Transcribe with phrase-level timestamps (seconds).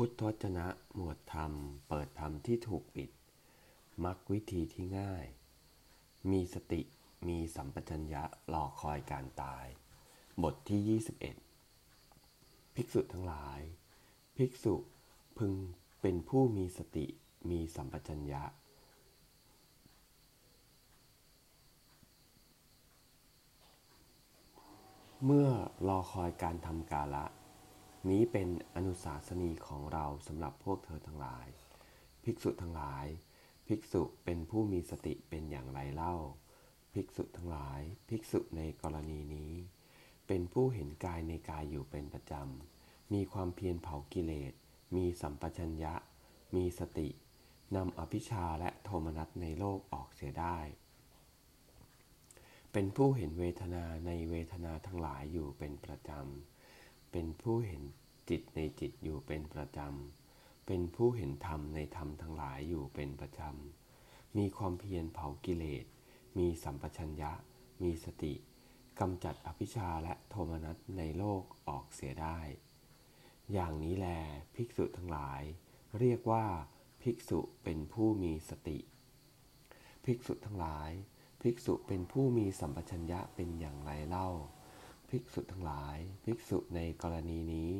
[0.00, 1.52] พุทธวจนะหมวดธรรม
[1.88, 3.10] เปิดธรรมที่ถูกปิด
[4.04, 5.24] มักวิธีที่ง่าย
[6.30, 6.80] มีสติ
[7.28, 8.22] มีสัมปชัญญะ
[8.52, 9.66] รอคอยการตาย
[10.42, 11.00] บทที่
[11.86, 13.60] 21 ภิกษุทั้งหลาย
[14.36, 14.74] ภิกษุ
[15.38, 15.54] พึง
[16.00, 17.06] เป็นผู้มีสติ
[17.50, 18.42] มีสัมปชัญญะ
[25.24, 25.48] เมื่อ
[25.88, 27.24] รอคอยการทำกาละ
[28.12, 31.46] นี้เป็นอนุสาสนีของเราสำหรับพวกเธอทั้งหลาย
[32.24, 33.06] ภิกษุทั้งหลาย
[33.66, 36.14] ภิกษุเป็นผู้มีสติเป็นอย่างไรเล่า
[36.94, 39.52] ภิกษุทั้งหลาย ภิกษุในกรณีนี้
[40.26, 44.52] เป็นผู้เห็นกายในกายอยู่เป็นประจำ มีความเพียรเผากิเลส
[44.96, 45.94] มีสัมปชัญญะ
[46.54, 47.08] มีสติ
[47.76, 50.58] นำอภิชาและโทมนัสในโลกออกเสียได้
[52.72, 56.57] เป็นผู้เห็นเวทนาในเวทนาทั้งหลายอยู่เป็นประจำ
[57.12, 57.82] เป็นผู้เห็น
[58.30, 65.84] จิตในจิตอยู่เป็นประจำ เป็นผู้เห็นธรรมในธรรมทั้งหลายอยู่เป็นประจำ มีความเพียรเผากิเลส
[66.38, 67.32] มีสัมปชัญญะ
[67.82, 68.34] มีสติ
[69.00, 72.38] กำจัดอภิชาและโทมนัสในโลกออกเสียได้
[73.52, 74.06] อย่างนี้แล
[74.54, 75.42] ภิกษุทั้งหลาย
[75.98, 76.46] เรียกว่า
[77.02, 78.78] ภิกษุเป็นผู้มีสติ
[80.04, 80.90] ภิกษุทั้งหลาย
[81.42, 84.28] ภิกษุเป็นผู้มีสัมปชัญญะเป็นอย่างไรเล่า
[85.10, 87.72] ภิกษุทั้งหลาย ภิกษุในกรณีนี้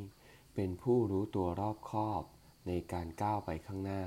[0.54, 2.22] เป็นผู้รู้ตัวรอบคอบ
[2.68, 4.02] ในการก้าวไปข้างหน้า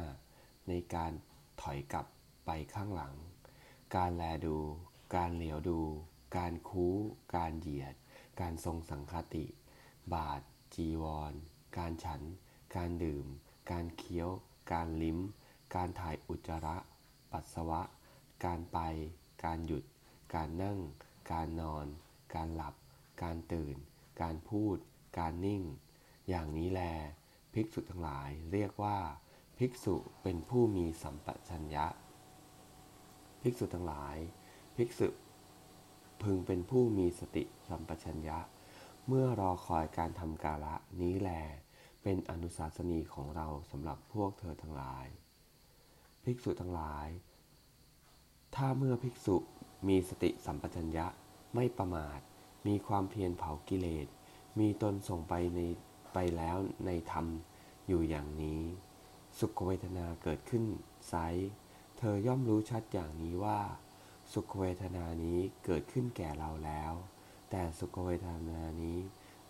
[0.67, 1.11] ในการ
[1.61, 2.05] ถอยกลับ
[2.45, 3.13] ไปข้างหลัง
[3.95, 4.57] การแลดู
[5.15, 5.81] การเหลียวดู
[6.37, 6.95] การคู้
[7.35, 7.95] การเหยียด
[8.39, 9.45] การทรงสังคติ
[10.13, 10.41] บาท
[10.73, 11.33] จีวร
[11.77, 12.21] การฉัน
[12.75, 13.25] การดื่ม
[13.71, 14.29] การเคี้ยว
[14.71, 15.19] การลิ้ม
[15.75, 16.77] การถ่ายอุจจาระ
[17.31, 17.81] ปัสสาวะ
[18.45, 18.79] การไป
[19.43, 19.83] การหยุด
[20.35, 20.79] การนั่ง
[21.31, 21.85] การนอน
[22.33, 22.75] การหลับ
[23.23, 23.75] การตื่น
[24.21, 24.77] การพูด
[25.19, 25.63] การนิ่ง
[26.29, 26.81] อย่างนี้แล
[27.53, 28.97] ภิกษุทั้งหลายเรียกว่า
[29.57, 31.87] ภิกษุเป็นผู้มีสัมปชัญญะ
[33.41, 34.17] ภิกษุทั้งหลาย
[34.75, 35.07] ภิกษุ
[36.23, 38.39] พึงเป็นผู้มีสติสัมปชัญญะ
[39.07, 41.29] เมื่อรอคอยการทำกาละนี้แล
[42.03, 45.07] เป็นอนุสาสนีของเราสำหรับพวกเธอทั้งหลาย
[46.23, 47.07] ภิกษุทั้งหลาย
[48.55, 49.35] ถ้าเมื่อภิกษุ
[49.87, 51.05] มีสติสัมปชัญญะ
[51.55, 52.19] ไม่ประมาท
[52.67, 54.07] มีความเพียรเผากิเลส
[54.59, 55.59] มีตนส่งไปใน
[56.13, 57.25] ไปแล้วในธรรม
[57.87, 58.61] อยู่อย่างนี้
[59.39, 60.63] สุขเวทนาเกิดขึ้น
[61.09, 61.15] ไซ
[61.97, 63.59] เธอย่อมรู้ชัดอย่างนี้ว่า
[64.33, 66.93] สุขเวทนานี้เกิดขึ้นแก่เราแล้ว
[67.49, 68.97] แต่สุขเวทนานี้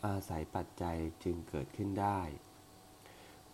[0.06, 2.20] อาศัยปัจจัยจึงเกิดขึ้นได้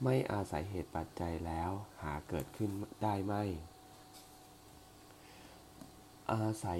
[0.03, 1.71] ไม่อาศัยเหตุปัจจัยแล้ว
[2.03, 2.71] หาเกิดขึ้น
[3.03, 3.43] ได้ไม่
[6.33, 6.79] อาศัย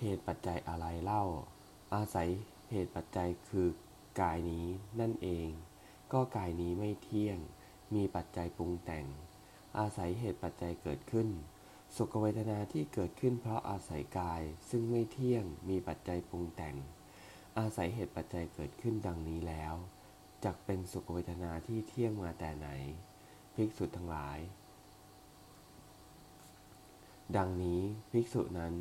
[0.00, 1.24] เหตุปัจจัยอะไรเล่า
[1.94, 2.30] อาศัย
[2.70, 3.68] เหตุปัจจัยคือ
[4.20, 4.66] กายนี้
[5.00, 5.48] นั่นเอง
[6.12, 7.38] ก็กายนี้ไม่เที่ยง
[7.94, 9.06] มีปัจจัยปรุงแต่ง
[9.78, 11.28] อาศัยเหตุปัจจัยเกิดขึ้น
[11.96, 16.76] สุขเวทนาที่เกิดขึ้นเพราะอาศัยกาย ซึ่งไม่เที่ยง มีปัจจัยปรุงแต่ง
[17.58, 19.74] อาศัยเหตุปัจจัยเกิดขึ้นดังนี้แล้ว
[20.44, 22.68] จักเป็นสุขเวทนาที่เที่ยงมาแต่ไหน
[23.54, 24.38] ภิกษุทั้งหลาย
[27.36, 27.80] ดังนี้
[28.10, 28.74] ภิกษุนั้น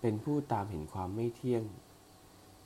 [0.00, 1.64] เป็นผู้ตามเห็นความไม่เที่ยง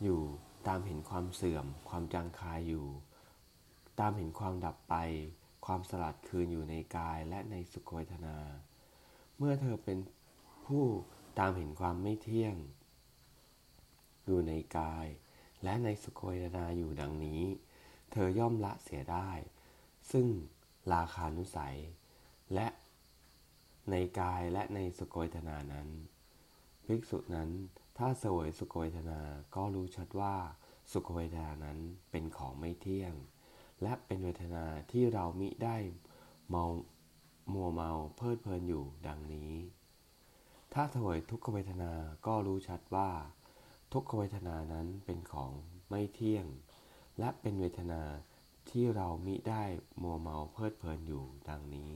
[0.03, 0.21] อยู่
[0.67, 2.87] ตามเห็นความเสื่อม ความจางคายอยู่
[4.01, 4.95] ตามเห็นความดับไป
[5.67, 8.37] ความสลัดคืนอยู่ในกายและในสุขเวทนา
[9.37, 9.99] เมื่อเธอเป็น
[10.67, 10.85] ผู้
[11.39, 12.55] ตามเห็นความไม่เที่ยง
[14.27, 15.07] อยู่ในกาย
[15.65, 17.43] และในสุขเวทนาอยู่ดังนี้
[18.13, 19.31] เธอย่อมละเสียได้
[20.13, 20.27] ซึ่ง
[20.95, 21.77] ราคานุสัย
[22.55, 22.69] และ
[23.91, 25.89] ในกายและในสุขเวทนานั้น
[26.87, 27.51] ภิกษุนั้น
[28.03, 29.21] ถ้าเสวยสุขเวทนา
[29.57, 30.37] ก็รู้ชัดว่า
[30.93, 31.79] สุขเวทนานั้น
[32.11, 33.15] เป็นของไม่เที่ยง
[33.83, 35.77] และเป็นเวทนาที่เรามิได้
[36.49, 36.65] เมา
[37.53, 39.53] มัวเมาเพลิดเพลินอยู่ดังนี้
[40.73, 41.93] ถ้าเสวยทุกขเวทนา
[42.27, 43.11] ก็รู้ชัดว่า
[43.93, 45.53] ทุกขเวทนานั้นเป็นของ
[45.89, 46.47] ไม่เที่ยง
[47.19, 48.03] และเป็นเวทนา
[48.71, 49.63] ที่เรามิได้
[50.03, 51.93] มัวเมาเพลิดเพลินอยู่ดังนี้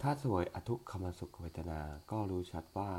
[0.00, 1.80] ถ้าสวยอทุกขมสุขเวทนา
[2.10, 2.92] ก็รู้ชัดว่า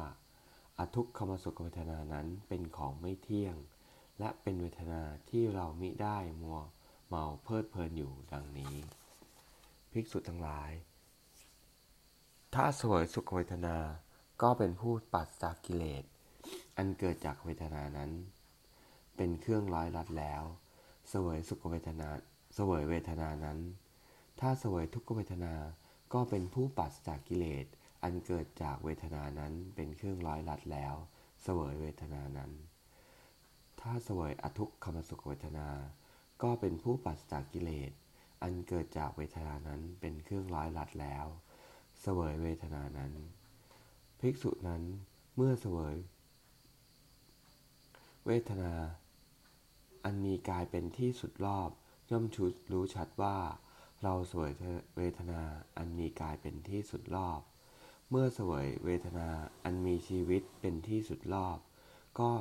[0.81, 3.56] อทุกขมสุขเวทนานั้นเป็นของไม่เที่ยง
[4.19, 6.60] และเป็นเวทนาที่เรามิได้มัว
[7.07, 8.75] เมาเพลิดเพลินอยู่ดังนี้
[9.92, 10.72] ภิกษุทั้งหลาย
[12.56, 13.78] ถ้าสวยสุขเวทนา
[14.42, 16.04] ก็เป็นผู้ปัสจากกิเลส
[16.78, 18.12] อันเกิดจากเวทนานั้น
[19.18, 20.44] เป็นเครื่องร้อยรัดแล้ว
[21.13, 22.10] สวยสุขเวทนา
[22.57, 23.60] สวยเวทนานั้น
[24.39, 25.54] ถ้าสวยทุกขเวทนา
[26.13, 27.66] ก็เป็นผู้ปัสจากกิเลส
[28.03, 30.95] อันเกิดจากเวทนานั้นเป็นเครื่องร้อยลัดแล้ว
[31.42, 32.51] เสวยเวทนานั้น
[33.81, 35.69] ถ้าเสวยอทุกขมสุขเวทนา
[36.44, 37.92] ก็เป็นผู้ปัสจากกิเลส
[38.42, 41.25] อันเกิดจากเวทนานั้นเป็นเครื่องร้อยลัดแล้ว
[42.01, 43.12] เสวยเวทนานั้น
[44.19, 44.83] ภิกษุนั้น
[45.36, 45.95] เมื่อเสวย
[48.25, 48.71] เวทนา
[50.03, 51.69] อันมีกายเป็นที่สุดรอบ
[52.12, 53.38] ย่อมชุดรู้ชัดว่า
[54.03, 54.51] เราเสวย
[54.95, 55.42] เวทนา
[55.77, 57.42] อันมีกายเป็นที่สุดรอบ
[58.13, 59.30] เมื่อเสวยเวทนา
[59.63, 61.58] อันมีชีวิตเป็นที่สุดรอบ
[62.19, 62.31] ก็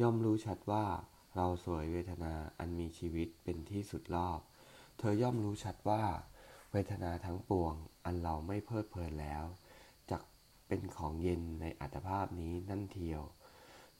[0.00, 0.86] ย่อมรู้ชัดว่า
[1.36, 4.40] เราสวยเวทนาอันมีชีวิตเป็นที่สุดรอบ
[4.98, 6.02] เธอย่อมรู้ชัดว่า
[6.72, 7.74] เวทนาทั้งปวง
[8.04, 9.44] อันเราไม่เพลิดเพลินแล้ว
[10.10, 10.22] จัก
[10.68, 13.22] เป็นของเย็นในอัตภาพนี้นั่นเทียว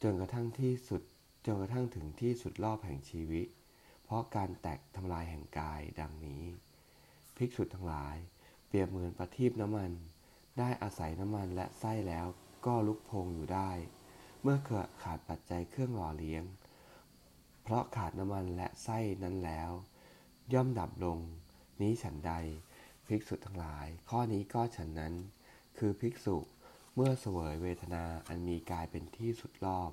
[0.03, 1.03] จนกระทั่งที่สุด
[1.47, 3.47] จนกระทั่งถึงที่สุดรอบแห่งชีวิต
[4.05, 6.43] เพราะการแตกทำลายแห่งกายดังนี้
[7.37, 8.17] ภิกษุทั้งหลาย
[8.67, 9.93] เปรียบเหมือนประทีปน้ำมัน
[10.61, 12.27] ได้อาศัยน้ำมันและไส้แล้ว
[12.67, 13.71] ก็ลุกโพงอยู่ได้
[14.43, 16.45] เมื่อเกิดขาดปัจจัยเครื่องหล่อเลี้ยง
[17.63, 19.71] เพราะขาดน้ำมันและไส้นั้นแล้ว
[20.53, 21.19] ย่อมดับลง
[21.81, 22.33] นี้ฉันใด
[23.07, 25.15] ภิกษุทั้งหลาย ข้อนี้ก็ฉันนั้น
[25.79, 26.37] คือภิกษุ
[26.95, 29.91] เมื่อเสวยเวทนาอันมีกายเป็นที่สุดรอบ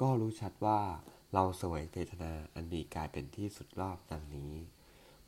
[0.00, 0.80] ก็รู้ชัดว่า
[1.32, 4.52] เราเสวยเวทนาอันมีกายเป็นที่สุดรอบดังนี้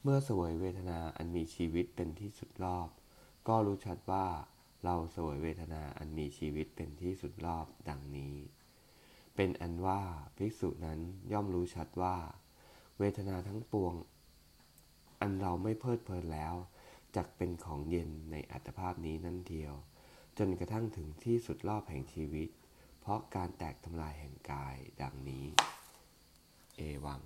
[0.03, 2.89] เมื่อเสวยเวทนาอันมีชีวิตเป็นที่สุดรอบ
[3.49, 4.27] ก็รู้ชัดว่า
[4.87, 8.37] เราสวยเวทนาอันมีชีวิตเป็นที่สุดรอบดังนี้
[9.37, 10.03] เป็นอันว่า
[10.37, 11.01] ภิกษุนั้น
[11.33, 12.17] ย่อมรู้ชัดว่า
[12.99, 13.95] เวทนาทั้งปวง
[15.21, 16.55] อันเราไม่เพลิดเพลินแล้ว
[17.17, 19.75] จักเป็นของเย็นในอัตภาพนี้นั่นเดียว
[20.39, 22.49] จนกระทั่งถึงที่สุดรอบแห่งชีวิต
[23.01, 25.47] เพราะการแตกทำลายแห่งกายดังนี้
[26.77, 27.21] เอวัง